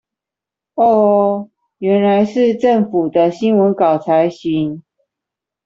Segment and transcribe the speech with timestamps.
[0.73, 4.81] 喔喔原來是政府的新聞稿才行